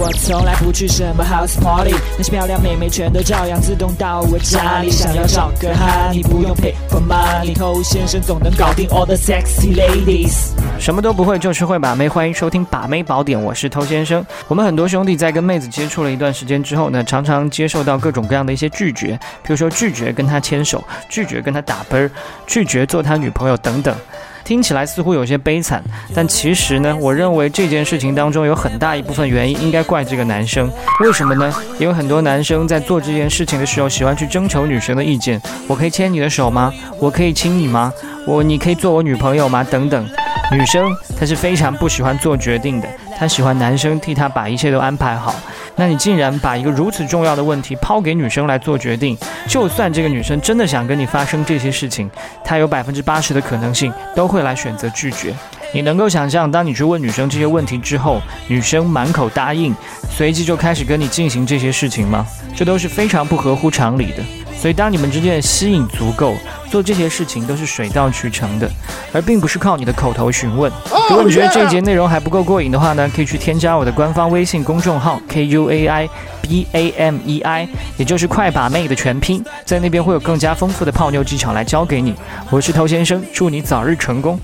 [0.00, 4.88] 我从来不去什么 house party，那些漂亮妹妹全都照样自动到我家里。
[4.88, 10.52] 想要找个哈，你不用 pay for money，偷先生总能搞定 all the sexy ladies。
[10.78, 14.24] 什么都不会就是会把妹，欢迎收听把妹宝典，我是偷先生。
[14.46, 22.08] 我们很多兄弟在跟妹子接触了一段时间之后呢，常常接受到各种各样的一些拒绝，比如说拒绝跟他牵手，拒绝跟他打啵，
[22.46, 23.92] 拒绝做他女朋友等等。
[24.48, 25.84] 听起来似乎有些悲惨，
[26.14, 30.70] 但其实呢，我认为这件事情当中有很大一部分原因应该怪这个男生。
[31.00, 31.52] 为什么呢？
[31.78, 35.38] 因为很多男生在做这件事情的时候，喜欢去征求女生的意见。
[35.66, 36.72] 我可以牵你的手吗？
[36.98, 37.92] 我可以亲你吗？
[38.26, 39.62] 我你可以做我女朋友吗？
[39.62, 40.08] 等等。
[40.50, 45.34] 女生她是非常不喜欢做决定的，她喜欢男生替她把一切都安排好。
[45.76, 49.16] 那你竟然把一个如此重要的问题抛给女生来做决定，
[49.46, 52.10] 就算这个女生真的想跟你发生这些事情，
[52.42, 55.34] 她有百分之八十的可能性都会来选择拒绝。
[55.72, 59.74] 你能够想象，当你去问女生这些问题之后，女生满口答应，
[60.10, 62.26] 随即就开始跟你进行这些事情吗？
[62.56, 64.22] 这都是非常不合乎常理的。
[64.60, 66.34] 所以，当你们之间的吸引足够，
[66.68, 68.68] 做这些事情都是水到渠成的，
[69.12, 70.70] 而并不是靠你的口头询问。
[71.08, 76.08] 如果你觉得这一节内容还不够过瘾的话呢，可以去添加我的官方微信公众号 K U A I
[76.42, 82.14] B A M E I，也就是快把妹的全拼，在那边会有更加丰富的泡妞技巧来教给你。
[82.50, 84.38] 我是头先生，祝你早日成功。